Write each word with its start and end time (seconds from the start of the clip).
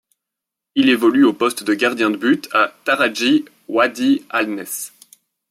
Il 0.73 0.89
évolue 0.89 1.25
au 1.25 1.31
poste 1.31 1.61
de 1.63 1.75
gardien 1.75 2.09
de 2.09 2.17
but 2.17 2.49
à 2.53 2.73
Taraji 2.85 3.45
Wadi 3.67 4.25
Al-Nes. 4.31 4.93